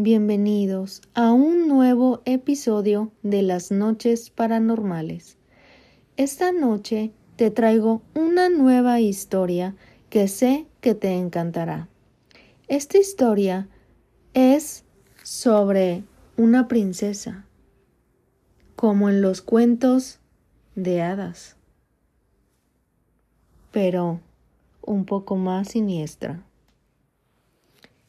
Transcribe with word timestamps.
Bienvenidos 0.00 1.02
a 1.14 1.32
un 1.32 1.66
nuevo 1.66 2.22
episodio 2.24 3.10
de 3.24 3.42
las 3.42 3.72
noches 3.72 4.30
paranormales. 4.30 5.38
Esta 6.16 6.52
noche 6.52 7.10
te 7.34 7.50
traigo 7.50 8.02
una 8.14 8.48
nueva 8.48 9.00
historia 9.00 9.74
que 10.08 10.28
sé 10.28 10.68
que 10.80 10.94
te 10.94 11.14
encantará. 11.14 11.88
Esta 12.68 12.98
historia 12.98 13.68
es 14.34 14.84
sobre 15.24 16.04
una 16.36 16.68
princesa, 16.68 17.44
como 18.76 19.08
en 19.08 19.20
los 19.20 19.42
cuentos 19.42 20.20
de 20.76 21.02
hadas, 21.02 21.56
pero 23.72 24.20
un 24.80 25.04
poco 25.04 25.34
más 25.34 25.70
siniestra. 25.70 26.44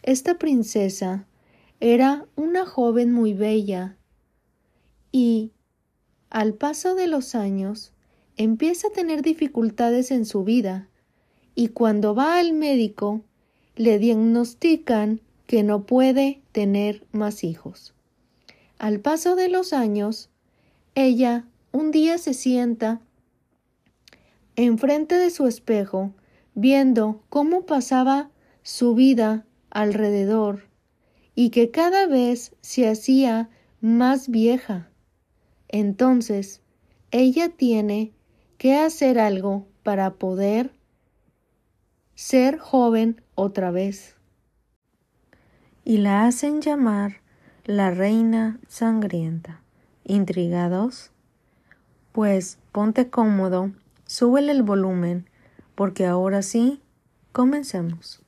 Esta 0.03 0.37
princesa 0.37 1.25
era 1.79 2.25
una 2.35 2.65
joven 2.65 3.11
muy 3.11 3.33
bella. 3.33 3.97
Y, 5.11 5.51
al 6.29 6.53
paso 6.53 6.95
de 6.95 7.07
los 7.07 7.35
años, 7.35 7.93
empieza 8.35 8.87
a 8.87 8.91
tener 8.91 9.21
dificultades 9.21 10.11
en 10.11 10.25
su 10.25 10.43
vida. 10.43 10.89
Y 11.55 11.69
cuando 11.69 12.13
va 12.15 12.37
al 12.37 12.53
médico 12.53 13.21
le 13.75 13.97
diagnostican 13.97 15.21
que 15.47 15.63
no 15.63 15.85
puede 15.85 16.41
tener 16.51 17.05
más 17.11 17.43
hijos. 17.43 17.93
Al 18.77 18.99
paso 18.99 19.35
de 19.35 19.49
los 19.49 19.73
años, 19.73 20.29
ella 20.95 21.47
un 21.71 21.91
día 21.91 22.17
se 22.17 22.33
sienta 22.33 23.01
enfrente 24.55 25.15
de 25.15 25.29
su 25.29 25.47
espejo, 25.47 26.13
viendo 26.53 27.21
cómo 27.29 27.65
pasaba 27.65 28.29
su 28.63 28.95
vida 28.95 29.45
alrededor 29.69 30.68
y 31.39 31.51
que 31.51 31.71
cada 31.71 32.05
vez 32.05 32.53
se 32.59 32.89
hacía 32.89 33.49
más 33.79 34.27
vieja. 34.27 34.89
Entonces, 35.69 36.61
ella 37.11 37.47
tiene 37.47 38.11
que 38.57 38.75
hacer 38.75 39.17
algo 39.19 39.65
para 39.81 40.15
poder 40.15 40.73
ser 42.13 42.57
joven 42.57 43.21
otra 43.35 43.71
vez. 43.71 44.17
Y 45.85 45.99
la 45.99 46.25
hacen 46.25 46.59
llamar 46.59 47.21
la 47.63 47.89
reina 47.89 48.59
sangrienta. 48.67 49.61
¿Intrigados? 50.03 51.11
Pues 52.11 52.59
ponte 52.73 53.09
cómodo, 53.09 53.71
súbele 54.03 54.51
el 54.51 54.63
volumen, 54.63 55.29
porque 55.75 56.05
ahora 56.05 56.41
sí, 56.41 56.81
comencemos. 57.31 58.21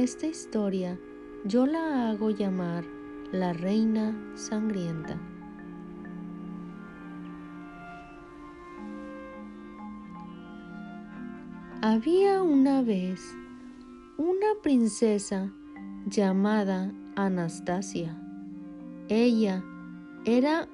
Esta 0.00 0.26
historia 0.26 0.98
yo 1.44 1.66
la 1.66 2.08
hago 2.08 2.30
llamar 2.30 2.86
la 3.32 3.52
reina 3.52 4.18
sangrienta. 4.34 5.20
Había 11.82 12.40
una 12.42 12.80
vez 12.80 13.20
una 14.16 14.46
princesa 14.62 15.52
llamada 16.06 16.94
Anastasia. 17.16 18.18
Ella 19.10 19.62
era 20.24 20.66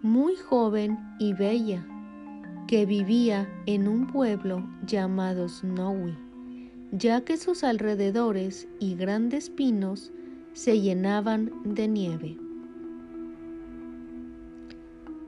muy 0.00 0.36
joven 0.36 0.98
y 1.18 1.34
bella, 1.34 1.86
que 2.66 2.86
vivía 2.86 3.46
en 3.66 3.86
un 3.86 4.06
pueblo 4.06 4.66
llamado 4.86 5.46
Snowy, 5.46 6.29
ya 6.92 7.24
que 7.24 7.36
sus 7.36 7.64
alrededores 7.64 8.68
y 8.78 8.94
grandes 8.96 9.50
pinos 9.50 10.12
se 10.52 10.80
llenaban 10.80 11.52
de 11.64 11.88
nieve. 11.88 12.36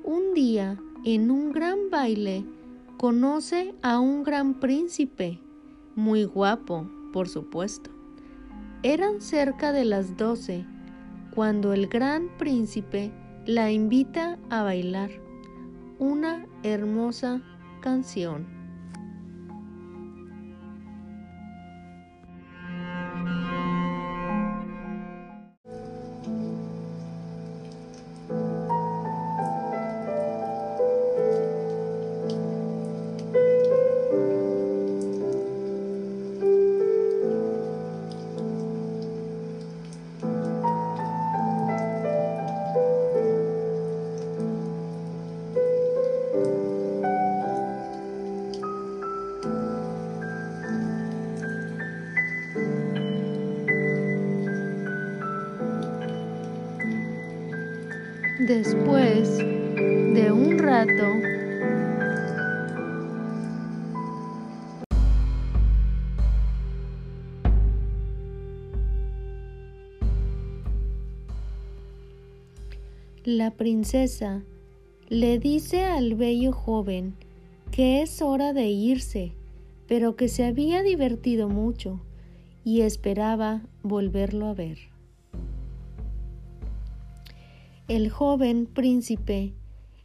Un 0.05 0.35
día, 0.35 0.79
en 1.05 1.31
un 1.31 1.53
gran 1.53 1.91
baile, 1.91 2.45
conoce 2.97 3.75
a 3.83 4.01
un 4.01 4.23
gran 4.25 4.59
príncipe, 4.59 5.39
muy 5.95 6.25
guapo, 6.25 6.91
por 7.13 7.29
supuesto. 7.29 7.91
Eran 8.83 9.21
cerca 9.21 9.73
de 9.73 9.85
las 9.85 10.17
doce 10.17 10.65
cuando 11.35 11.73
el 11.73 11.87
gran 11.87 12.29
príncipe 12.37 13.13
la 13.47 13.71
invita 13.71 14.39
a 14.51 14.63
bailar 14.63 15.11
una 15.99 16.47
hermosa 16.63 17.41
canción. 17.81 18.62
Después 58.47 59.39
de 59.39 60.33
un 60.33 60.59
rato, 60.59 61.07
la 73.25 73.53
princesa 73.53 74.43
le 75.09 75.39
dice 75.39 75.85
al 75.85 76.17
bello 76.17 76.51
joven 76.53 77.15
que 77.71 78.03
es 78.03 78.23
hora 78.23 78.53
de 78.53 78.67
irse, 78.67 79.35
pero 79.87 80.17
que 80.17 80.27
se 80.27 80.45
había 80.45 80.83
divertido 80.83 81.49
mucho 81.49 82.01
y 82.65 82.81
esperaba 82.81 83.63
volverlo 83.85 84.47
a 84.47 84.55
ver. 84.55 84.92
El 87.89 88.11
joven 88.11 88.67
príncipe 88.67 89.55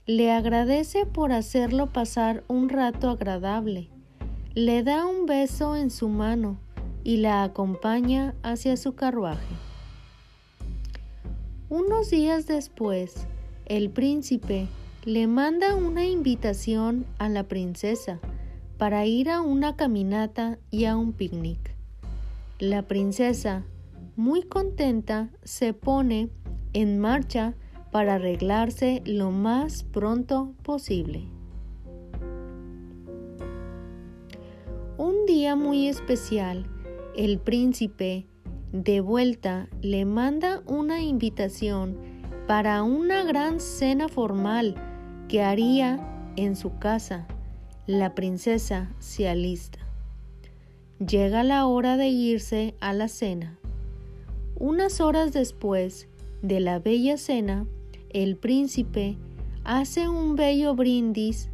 le 0.08 0.32
agradece 0.32 1.06
por 1.06 1.32
hacerlo 1.32 1.94
pasar 1.94 2.44
un 2.48 2.70
rato 2.70 3.12
agradable, 3.12 3.90
le 4.56 4.82
da 4.82 5.06
un 5.06 5.28
beso 5.28 5.76
en 5.76 5.92
su 5.92 6.10
mano 6.10 6.60
y 7.04 7.18
la 7.18 7.44
acompaña 7.44 8.34
hacia 8.42 8.78
su 8.78 8.96
carruaje. 8.96 9.56
Unos 11.70 12.10
días 12.10 12.48
después, 12.48 13.28
el 13.68 13.92
príncipe 13.92 14.68
le 15.06 15.28
manda 15.28 15.76
una 15.76 16.06
invitación 16.06 17.06
a 17.20 17.30
la 17.30 17.44
princesa 17.44 18.20
para 18.80 19.06
ir 19.06 19.30
a 19.30 19.42
una 19.42 19.76
caminata 19.76 20.58
y 20.72 20.86
a 20.86 20.98
un 20.98 21.14
picnic. 21.14 21.76
La 22.58 22.88
princesa, 22.88 23.66
muy 24.16 24.42
contenta, 24.42 25.30
se 25.44 25.74
pone 25.74 26.30
en 26.74 26.98
marcha 26.98 27.54
para 27.92 28.16
arreglarse 28.16 29.02
lo 29.06 29.32
más 29.32 29.84
pronto 29.84 30.54
posible. 30.64 31.24
Un 34.98 35.26
día 35.26 35.56
muy 35.56 35.88
especial, 35.88 36.66
el 37.16 37.40
príncipe 37.40 38.26
de 38.72 39.00
vuelta 39.00 39.70
le 39.82 40.06
manda 40.06 40.62
una 40.66 41.02
invitación 41.02 41.98
para 42.48 42.84
una 42.84 43.24
gran 43.24 43.60
cena 43.60 44.08
formal 44.08 44.76
que 45.28 45.44
haría 45.44 46.00
en 46.36 46.56
su 46.56 46.78
casa. 46.80 47.28
La 47.86 48.16
princesa 48.16 48.90
se 49.00 49.28
alista. 49.30 49.80
llega 51.00 51.44
la 51.44 51.68
hora 51.68 51.96
de 51.96 52.08
irse 52.08 52.76
a 52.80 52.94
la 52.94 53.08
cena. 53.08 53.60
Unas 54.60 55.00
horas 55.00 55.32
después 55.32 56.08
de 56.42 56.60
la 56.60 56.80
bella 56.80 57.18
cena, 57.18 57.68
el 58.24 58.36
príncipe 58.36 59.16
hace 59.64 60.10
un 60.10 60.36
bello 60.36 60.74
brindis 60.74 61.50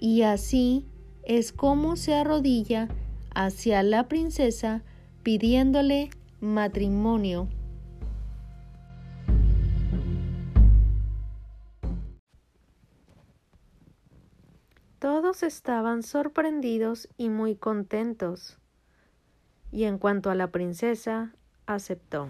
y 0.00 0.22
así 0.22 0.84
es 1.22 1.52
como 1.52 1.94
se 1.94 2.14
arrodilla 2.14 2.88
hacia 3.32 3.80
la 3.84 4.08
princesa 4.08 4.82
pidiéndole 5.22 6.10
matrimonio. 6.40 7.48
Todos 14.98 15.44
estaban 15.44 16.02
sorprendidos 16.02 17.08
y 17.16 17.28
muy 17.28 17.54
contentos. 17.54 18.58
Y 19.70 19.84
en 19.84 19.98
cuanto 19.98 20.30
a 20.30 20.34
la 20.34 20.50
princesa, 20.50 21.34
aceptó. 21.66 22.28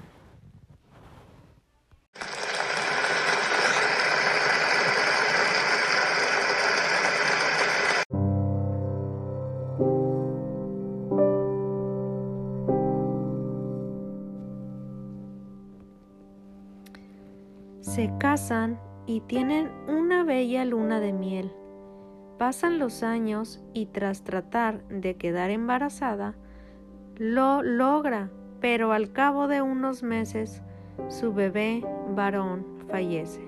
Casan 18.24 18.80
y 19.06 19.20
tienen 19.20 19.70
una 19.86 20.24
bella 20.24 20.64
luna 20.64 20.98
de 20.98 21.12
miel. 21.12 21.52
Pasan 22.38 22.78
los 22.78 23.02
años 23.02 23.62
y 23.74 23.84
tras 23.84 24.24
tratar 24.24 24.82
de 24.88 25.18
quedar 25.18 25.50
embarazada, 25.50 26.34
lo 27.18 27.62
logra, 27.62 28.30
pero 28.62 28.92
al 28.92 29.12
cabo 29.12 29.46
de 29.46 29.60
unos 29.60 30.02
meses 30.02 30.62
su 31.08 31.34
bebé 31.34 31.84
varón 32.16 32.64
fallece. 32.88 33.42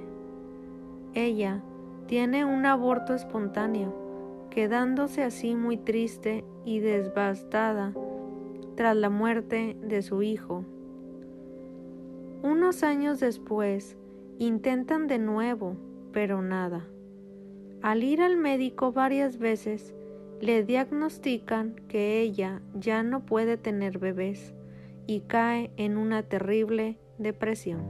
Ella 1.15 1.63
tiene 2.07 2.45
un 2.45 2.67
aborto 2.67 3.15
espontáneo, 3.15 3.95
quedándose 4.51 5.23
así 5.23 5.55
muy 5.55 5.79
triste 5.79 6.45
y 6.67 6.81
devastada 6.81 7.95
tras 8.75 8.95
la 8.95 9.09
muerte 9.09 9.75
de 9.81 10.03
su 10.03 10.21
hijo. 10.21 10.67
Unos 12.43 12.83
años 12.83 13.21
después, 13.21 13.97
Intentan 14.39 15.07
de 15.07 15.19
nuevo, 15.19 15.77
pero 16.13 16.43
nada. 16.43 16.87
Al 17.81 18.05
ir 18.05 18.21
al 18.21 18.37
médico 18.37 18.93
varias 18.93 19.39
veces, 19.39 19.95
le 20.43 20.63
diagnostican 20.63 21.75
que 21.89 22.21
ella 22.21 22.61
ya 22.75 23.03
no 23.03 23.25
puede 23.25 23.57
tener 23.57 23.99
bebés 23.99 24.55
y 25.07 25.21
cae 25.21 25.71
en 25.79 25.97
una 25.97 26.23
terrible 26.23 26.99
depresión. 27.17 27.81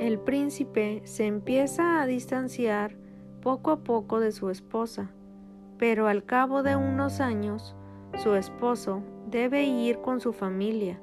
El 0.00 0.18
príncipe 0.18 1.02
se 1.04 1.26
empieza 1.26 2.02
a 2.02 2.06
distanciar 2.06 2.96
poco 3.40 3.70
a 3.70 3.84
poco 3.84 4.18
de 4.18 4.32
su 4.32 4.50
esposa, 4.50 5.12
pero 5.78 6.08
al 6.08 6.24
cabo 6.24 6.64
de 6.64 6.74
unos 6.74 7.20
años 7.20 7.76
su 8.16 8.34
esposo 8.34 9.02
debe 9.30 9.62
ir 9.62 9.98
con 9.98 10.20
su 10.20 10.32
familia 10.32 11.00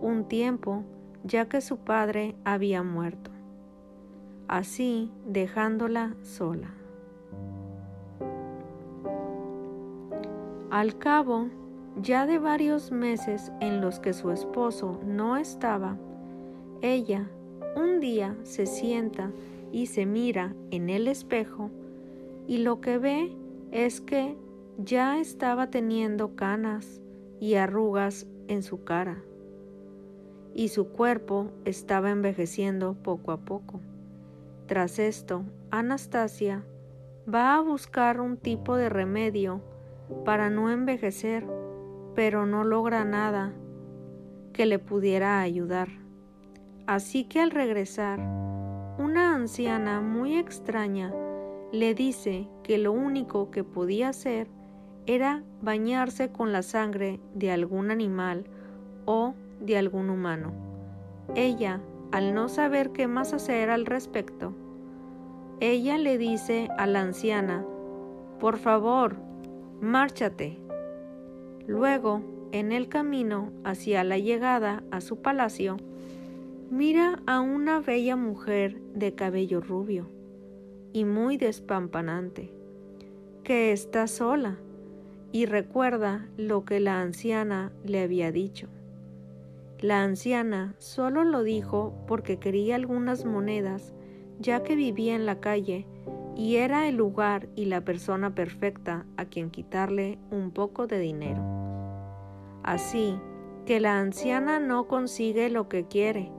un 0.00 0.28
tiempo 0.28 0.84
ya 1.24 1.48
que 1.48 1.60
su 1.60 1.78
padre 1.78 2.34
había 2.44 2.82
muerto, 2.82 3.30
así 4.46 5.10
dejándola 5.26 6.14
sola. 6.22 6.70
Al 10.70 10.98
cabo 10.98 11.48
ya 12.00 12.26
de 12.26 12.38
varios 12.38 12.92
meses 12.92 13.52
en 13.60 13.80
los 13.80 14.00
que 14.00 14.12
su 14.12 14.30
esposo 14.30 15.00
no 15.04 15.36
estaba, 15.36 15.96
ella 16.80 17.28
un 17.74 18.00
día 18.00 18.36
se 18.44 18.66
sienta 18.66 19.30
y 19.72 19.86
se 19.86 20.06
mira 20.06 20.54
en 20.70 20.90
el 20.90 21.08
espejo 21.08 21.70
y 22.46 22.58
lo 22.58 22.80
que 22.80 22.98
ve 22.98 23.36
es 23.72 24.00
que 24.00 24.36
ya 24.78 25.18
estaba 25.18 25.70
teniendo 25.70 26.36
canas 26.36 27.00
y 27.40 27.54
arrugas 27.54 28.26
en 28.46 28.62
su 28.62 28.84
cara 28.84 29.22
y 30.58 30.70
su 30.70 30.88
cuerpo 30.88 31.52
estaba 31.64 32.10
envejeciendo 32.10 32.94
poco 32.94 33.30
a 33.30 33.36
poco. 33.36 33.78
Tras 34.66 34.98
esto, 34.98 35.44
Anastasia 35.70 36.64
va 37.32 37.54
a 37.54 37.60
buscar 37.60 38.20
un 38.20 38.36
tipo 38.36 38.74
de 38.74 38.88
remedio 38.88 39.60
para 40.24 40.50
no 40.50 40.68
envejecer, 40.72 41.46
pero 42.16 42.44
no 42.44 42.64
logra 42.64 43.04
nada 43.04 43.54
que 44.52 44.66
le 44.66 44.80
pudiera 44.80 45.40
ayudar. 45.40 45.90
Así 46.88 47.22
que 47.22 47.38
al 47.38 47.52
regresar, 47.52 48.18
una 48.98 49.36
anciana 49.36 50.00
muy 50.00 50.36
extraña 50.36 51.14
le 51.70 51.94
dice 51.94 52.48
que 52.64 52.78
lo 52.78 52.90
único 52.90 53.52
que 53.52 53.62
podía 53.62 54.08
hacer 54.08 54.48
era 55.06 55.44
bañarse 55.62 56.32
con 56.32 56.50
la 56.50 56.62
sangre 56.62 57.20
de 57.32 57.52
algún 57.52 57.92
animal 57.92 58.42
o 59.04 59.34
de 59.60 59.76
algún 59.78 60.10
humano. 60.10 60.52
Ella, 61.34 61.80
al 62.12 62.34
no 62.34 62.48
saber 62.48 62.90
qué 62.90 63.06
más 63.06 63.32
hacer 63.32 63.70
al 63.70 63.86
respecto, 63.86 64.54
ella 65.60 65.98
le 65.98 66.18
dice 66.18 66.68
a 66.78 66.86
la 66.86 67.00
anciana, 67.00 67.64
por 68.38 68.58
favor, 68.58 69.16
márchate. 69.80 70.58
Luego, 71.66 72.22
en 72.52 72.72
el 72.72 72.88
camino 72.88 73.50
hacia 73.64 74.04
la 74.04 74.18
llegada 74.18 74.84
a 74.90 75.00
su 75.00 75.20
palacio, 75.20 75.76
mira 76.70 77.20
a 77.26 77.40
una 77.40 77.80
bella 77.80 78.16
mujer 78.16 78.80
de 78.94 79.14
cabello 79.14 79.60
rubio 79.60 80.08
y 80.92 81.04
muy 81.04 81.36
despampanante, 81.36 82.52
que 83.42 83.72
está 83.72 84.06
sola 84.06 84.58
y 85.32 85.46
recuerda 85.46 86.26
lo 86.36 86.64
que 86.64 86.80
la 86.80 87.00
anciana 87.00 87.72
le 87.84 88.00
había 88.00 88.32
dicho. 88.32 88.68
La 89.80 90.02
anciana 90.02 90.74
solo 90.78 91.22
lo 91.22 91.44
dijo 91.44 91.94
porque 92.08 92.38
quería 92.40 92.74
algunas 92.74 93.24
monedas, 93.24 93.94
ya 94.40 94.64
que 94.64 94.74
vivía 94.74 95.14
en 95.14 95.24
la 95.24 95.38
calle 95.38 95.86
y 96.34 96.56
era 96.56 96.88
el 96.88 96.96
lugar 96.96 97.48
y 97.54 97.66
la 97.66 97.82
persona 97.82 98.34
perfecta 98.34 99.06
a 99.16 99.26
quien 99.26 99.50
quitarle 99.50 100.18
un 100.32 100.50
poco 100.50 100.88
de 100.88 100.98
dinero. 100.98 101.40
Así 102.64 103.20
que 103.66 103.78
la 103.78 104.00
anciana 104.00 104.58
no 104.58 104.88
consigue 104.88 105.48
lo 105.48 105.68
que 105.68 105.86
quiere, 105.86 106.32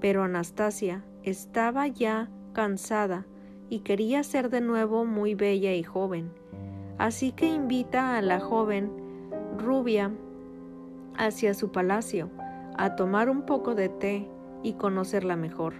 pero 0.00 0.24
Anastasia 0.24 1.04
estaba 1.22 1.86
ya 1.86 2.30
cansada 2.52 3.26
y 3.70 3.80
quería 3.80 4.24
ser 4.24 4.50
de 4.50 4.60
nuevo 4.60 5.04
muy 5.04 5.36
bella 5.36 5.72
y 5.72 5.84
joven. 5.84 6.32
Así 6.98 7.30
que 7.30 7.46
invita 7.46 8.16
a 8.16 8.22
la 8.22 8.40
joven 8.40 8.90
rubia 9.56 10.10
hacia 11.16 11.54
su 11.54 11.70
palacio 11.70 12.28
a 12.76 12.96
tomar 12.96 13.28
un 13.30 13.42
poco 13.42 13.74
de 13.74 13.88
té 13.88 14.28
y 14.62 14.74
conocerla 14.74 15.36
mejor. 15.36 15.74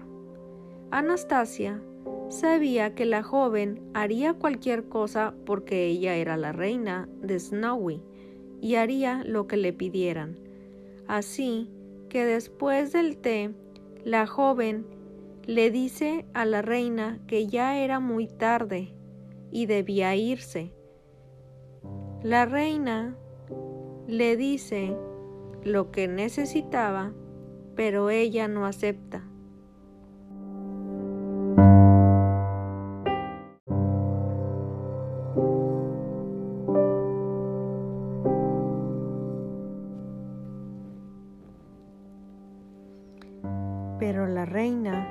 Anastasia 0.90 1.82
sabía 2.28 2.94
que 2.94 3.06
la 3.06 3.22
joven 3.22 3.82
haría 3.94 4.34
cualquier 4.34 4.88
cosa 4.88 5.34
porque 5.46 5.86
ella 5.86 6.16
era 6.16 6.36
la 6.36 6.52
reina 6.52 7.08
de 7.20 7.38
Snowy 7.38 8.02
y 8.60 8.76
haría 8.76 9.22
lo 9.24 9.46
que 9.46 9.56
le 9.56 9.72
pidieran. 9.72 10.38
Así 11.06 11.70
que 12.08 12.24
después 12.24 12.92
del 12.92 13.16
té, 13.18 13.54
la 14.04 14.26
joven 14.26 14.86
le 15.46 15.70
dice 15.70 16.26
a 16.34 16.44
la 16.44 16.62
reina 16.62 17.20
que 17.26 17.46
ya 17.46 17.78
era 17.78 18.00
muy 18.00 18.26
tarde 18.26 18.94
y 19.50 19.66
debía 19.66 20.14
irse. 20.14 20.72
La 22.22 22.46
reina 22.46 23.16
le 24.06 24.36
dice 24.36 24.96
lo 25.64 25.90
que 25.92 26.08
necesitaba, 26.08 27.12
pero 27.76 28.10
ella 28.10 28.48
no 28.48 28.66
acepta. 28.66 29.22
Pero 43.98 44.26
la 44.26 44.44
reina 44.44 45.06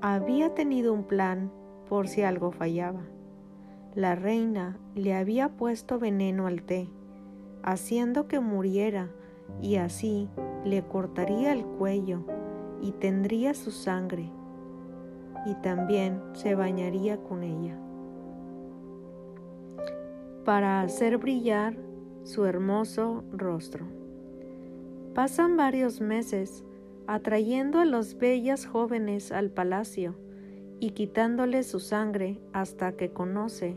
había 0.00 0.54
tenido 0.54 0.94
un 0.94 1.04
plan 1.04 1.52
por 1.88 2.08
si 2.08 2.22
algo 2.22 2.50
fallaba. 2.50 3.02
La 3.94 4.14
reina 4.14 4.78
le 4.94 5.14
había 5.14 5.50
puesto 5.50 5.98
veneno 5.98 6.46
al 6.46 6.62
té, 6.62 6.88
haciendo 7.62 8.26
que 8.26 8.40
muriera 8.40 9.10
y 9.60 9.76
así 9.76 10.28
le 10.64 10.82
cortaría 10.82 11.52
el 11.52 11.64
cuello 11.64 12.24
y 12.80 12.92
tendría 12.92 13.54
su 13.54 13.70
sangre 13.70 14.30
y 15.46 15.54
también 15.56 16.20
se 16.32 16.54
bañaría 16.54 17.18
con 17.18 17.42
ella. 17.42 17.78
para 20.44 20.82
hacer 20.82 21.18
brillar 21.18 21.74
su 22.22 22.44
hermoso 22.44 23.24
rostro. 23.32 23.86
Pasan 25.14 25.56
varios 25.56 26.00
meses 26.00 26.64
atrayendo 27.06 27.80
a 27.80 27.84
los 27.84 28.16
bellas 28.18 28.66
jóvenes 28.66 29.32
al 29.32 29.50
palacio 29.50 30.14
y 30.80 30.90
quitándoles 30.90 31.66
su 31.66 31.80
sangre 31.80 32.40
hasta 32.52 32.92
que 32.92 33.10
conoce 33.10 33.76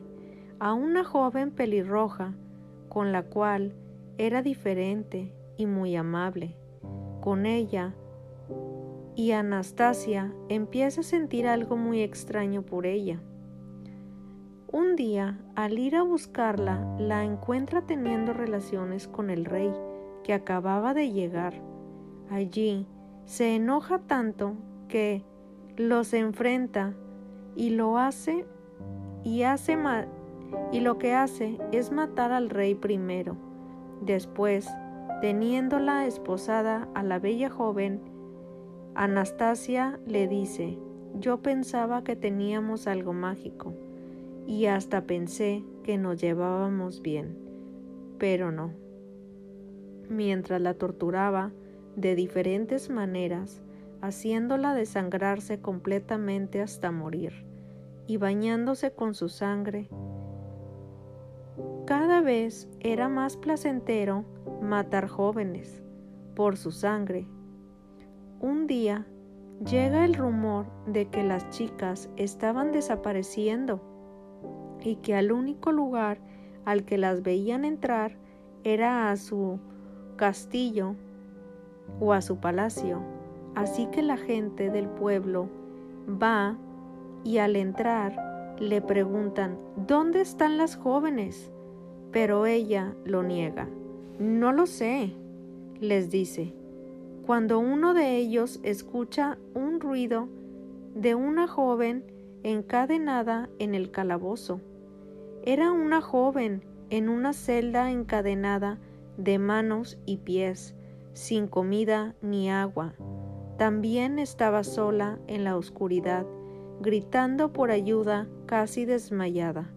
a 0.60 0.74
una 0.74 1.04
joven 1.04 1.52
pelirroja 1.52 2.34
con 2.90 3.12
la 3.12 3.24
cual 3.24 3.74
era 4.18 4.42
diferente 4.42 5.32
y 5.58 5.66
muy 5.66 5.96
amable. 5.96 6.56
Con 7.22 7.46
ella 7.46 7.96
y 9.16 9.32
Anastasia 9.32 10.34
empieza 10.48 11.02
a 11.02 11.04
sentir 11.04 11.48
algo 11.48 11.76
muy 11.76 12.02
extraño 12.02 12.62
por 12.62 12.86
ella. 12.86 13.20
Un 14.72 14.96
día, 14.96 15.40
al 15.56 15.80
ir 15.80 15.96
a 15.96 16.04
buscarla, 16.04 16.96
la 17.00 17.24
encuentra 17.24 17.82
teniendo 17.82 18.34
relaciones 18.34 19.08
con 19.08 19.30
el 19.30 19.46
rey, 19.46 19.74
que 20.24 20.34
acababa 20.34 20.94
de 20.94 21.12
llegar. 21.12 21.54
Allí, 22.30 22.86
se 23.26 23.56
enoja 23.56 24.00
tanto 24.00 24.54
que 24.88 25.24
los 25.78 26.14
enfrenta 26.14 26.94
y 27.56 27.72
lo 27.72 27.98
hace 27.98 28.46
y 29.24 29.44
hace 29.44 29.78
y 30.72 30.80
lo 30.82 30.98
que 30.98 31.14
hace 31.14 31.58
es 31.72 31.92
matar 31.92 32.32
al 32.32 32.50
rey 32.50 32.76
primero. 32.76 33.36
Después, 34.02 34.70
teniéndola 35.22 36.06
esposada 36.06 36.88
a 36.94 37.04
la 37.04 37.20
bella 37.20 37.50
joven, 37.50 38.02
Anastasia 38.94 40.00
le 40.06 40.28
dice, 40.28 40.78
yo 41.20 41.42
pensaba 41.42 42.04
que 42.04 42.16
teníamos 42.16 42.88
algo 42.88 43.14
mágico 43.14 43.74
y 44.46 44.68
hasta 44.68 45.02
pensé 45.06 45.64
que 45.84 45.98
nos 45.98 46.22
llevábamos 46.22 47.02
bien, 47.02 47.38
pero 48.18 48.52
no. 48.52 48.74
Mientras 50.10 50.62
la 50.62 50.74
torturaba 50.76 51.52
de 51.96 52.16
diferentes 52.16 52.90
maneras, 52.90 53.62
haciéndola 54.02 54.74
desangrarse 54.74 55.60
completamente 55.60 56.62
hasta 56.62 56.92
morir 56.92 57.34
y 58.06 58.18
bañándose 58.18 58.92
con 58.92 59.16
su 59.16 59.30
sangre, 59.30 59.90
cada 61.88 62.22
vez 62.22 62.70
era 62.82 63.10
más 63.10 63.36
placentero 63.38 64.24
matar 64.62 65.08
jóvenes 65.08 65.82
por 66.36 66.56
su 66.56 66.72
sangre 66.72 67.28
un 68.40 68.68
día 68.68 69.08
llega 69.66 70.06
el 70.06 70.14
rumor 70.14 70.68
de 70.86 71.10
que 71.10 71.24
las 71.24 71.50
chicas 71.50 72.08
estaban 72.18 72.72
desapareciendo 72.72 73.82
y 74.84 74.98
que 74.98 75.16
al 75.16 75.32
único 75.32 75.72
lugar 75.72 76.20
al 76.66 76.86
que 76.86 77.00
las 77.00 77.24
veían 77.24 77.66
entrar 77.66 78.16
era 78.64 79.10
a 79.10 79.16
su 79.16 79.60
castillo 80.18 80.96
o 82.00 82.14
a 82.14 82.22
su 82.22 82.38
palacio. 82.38 83.02
Así 83.56 83.88
que 83.88 84.04
la 84.04 84.18
gente 84.18 84.70
del 84.70 84.88
pueblo 84.88 85.50
va 86.22 86.58
y 87.24 87.40
al 87.40 87.56
entrar 87.56 88.56
le 88.60 88.82
preguntan, 88.82 89.58
¿dónde 89.88 90.22
están 90.22 90.58
las 90.58 90.76
jóvenes? 90.76 91.52
Pero 92.12 92.46
ella 92.46 92.96
lo 93.06 93.24
niega. 93.24 93.68
No 94.20 94.52
lo 94.52 94.66
sé, 94.66 95.14
les 95.80 96.10
dice 96.10 96.54
cuando 97.28 97.60
uno 97.60 97.94
de 97.94 98.16
ellos 98.16 98.62
escucha 98.64 99.38
un 99.54 99.82
ruido 99.82 100.30
de 100.96 101.14
una 101.14 101.46
joven 101.46 102.06
encadenada 102.44 103.50
en 103.60 103.76
el 103.76 103.92
calabozo. 103.92 104.62
Era 105.44 105.74
una 105.74 106.00
joven 106.00 106.64
en 106.90 107.10
una 107.10 107.34
celda 107.34 107.92
encadenada 107.92 108.80
de 109.18 109.40
manos 109.40 110.00
y 110.06 110.20
pies, 110.20 110.74
sin 111.12 111.50
comida 111.50 112.16
ni 112.22 112.50
agua. 112.50 112.94
También 113.58 114.20
estaba 114.20 114.64
sola 114.64 115.20
en 115.28 115.44
la 115.44 115.58
oscuridad, 115.58 116.26
gritando 116.80 117.52
por 117.52 117.72
ayuda 117.72 118.30
casi 118.46 118.86
desmayada. 118.86 119.70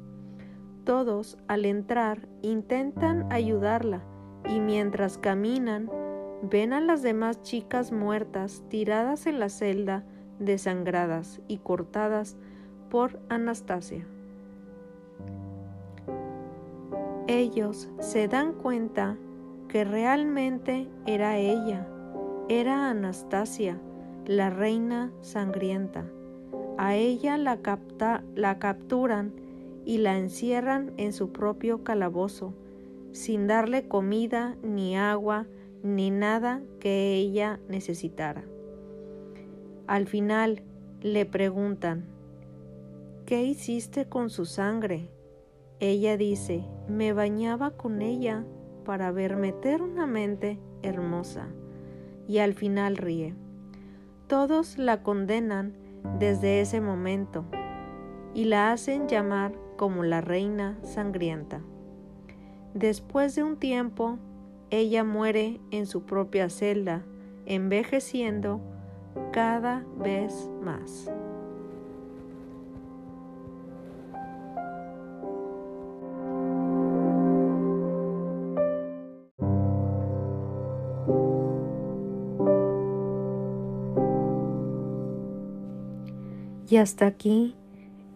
Todos 0.90 1.38
al 1.46 1.66
entrar 1.66 2.26
intentan 2.42 3.30
ayudarla 3.30 4.02
y 4.48 4.58
mientras 4.58 5.18
caminan 5.18 5.88
ven 6.42 6.72
a 6.72 6.80
las 6.80 7.00
demás 7.00 7.42
chicas 7.42 7.92
muertas 7.92 8.64
tiradas 8.68 9.28
en 9.28 9.38
la 9.38 9.50
celda, 9.50 10.02
desangradas 10.40 11.40
y 11.46 11.58
cortadas 11.58 12.36
por 12.90 13.20
Anastasia. 13.28 14.04
Ellos 17.28 17.88
se 18.00 18.26
dan 18.26 18.52
cuenta 18.52 19.16
que 19.68 19.84
realmente 19.84 20.88
era 21.06 21.38
ella, 21.38 21.86
era 22.48 22.90
Anastasia, 22.90 23.78
la 24.26 24.50
reina 24.50 25.12
sangrienta. 25.20 26.04
A 26.78 26.96
ella 26.96 27.38
la, 27.38 27.60
la 28.34 28.58
capturan 28.58 29.49
y 29.90 29.98
la 29.98 30.16
encierran 30.16 30.92
en 30.98 31.12
su 31.12 31.32
propio 31.32 31.82
calabozo, 31.82 32.54
sin 33.10 33.48
darle 33.48 33.88
comida 33.88 34.56
ni 34.62 34.96
agua, 34.96 35.48
ni 35.82 36.12
nada 36.12 36.62
que 36.78 37.14
ella 37.14 37.58
necesitara. 37.68 38.44
Al 39.88 40.06
final 40.06 40.62
le 41.00 41.26
preguntan, 41.26 42.04
¿qué 43.26 43.42
hiciste 43.42 44.08
con 44.08 44.30
su 44.30 44.44
sangre? 44.44 45.08
Ella 45.80 46.16
dice, 46.16 46.62
me 46.86 47.12
bañaba 47.12 47.72
con 47.72 48.00
ella 48.00 48.44
para 48.84 49.10
verme 49.10 49.48
eternamente 49.48 50.60
hermosa. 50.82 51.48
Y 52.28 52.38
al 52.38 52.54
final 52.54 52.96
ríe. 52.96 53.34
Todos 54.28 54.78
la 54.78 55.02
condenan 55.02 55.72
desde 56.20 56.60
ese 56.60 56.80
momento 56.80 57.44
y 58.34 58.44
la 58.44 58.70
hacen 58.70 59.08
llamar 59.08 59.52
como 59.80 60.04
la 60.04 60.20
reina 60.20 60.78
sangrienta. 60.82 61.62
Después 62.74 63.34
de 63.34 63.44
un 63.44 63.56
tiempo, 63.56 64.18
ella 64.68 65.04
muere 65.04 65.58
en 65.70 65.86
su 65.86 66.02
propia 66.02 66.50
celda, 66.50 67.02
envejeciendo 67.46 68.60
cada 69.32 69.86
vez 69.96 70.50
más. 70.62 71.10
Y 86.68 86.76
hasta 86.76 87.06
aquí 87.06 87.56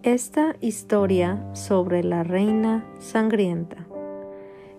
esta 0.04 0.54
historia 0.60 1.42
sobre 1.54 2.04
la 2.04 2.24
reina 2.24 2.84
sangrienta. 2.98 3.86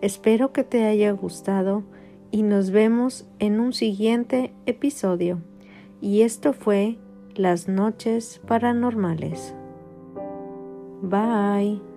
Espero 0.01 0.53
que 0.53 0.63
te 0.63 0.86
haya 0.86 1.12
gustado 1.12 1.84
y 2.29 2.44
nos 2.44 2.70
vemos 2.70 3.27
en 3.39 3.60
un 3.60 3.74
siguiente 3.74 4.53
episodio. 4.67 5.41
Y 6.00 6.22
esto 6.22 6.53
fue 6.53 7.00
Las 7.34 7.67
noches 7.67 8.39
paranormales. 8.48 9.55
Bye. 11.01 11.95